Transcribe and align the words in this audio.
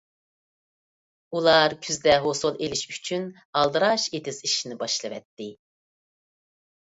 ئۇلار 1.35 1.75
كۈزدە 1.87 2.15
مول 2.15 2.23
ھوسۇل 2.23 2.57
ئېلىش 2.63 2.81
ئۈچۈن 2.93 3.27
ئالدىراش 3.61 4.07
ئېتىز 4.13 4.41
ئىشىنى 4.49 4.79
باشلىۋەتتى. 4.81 5.51